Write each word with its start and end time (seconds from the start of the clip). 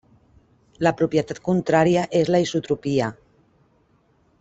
La 0.87 0.93
propietat 1.01 1.41
contrària 1.49 2.07
és 2.23 2.35
la 2.37 2.43
isotropia. 2.49 3.15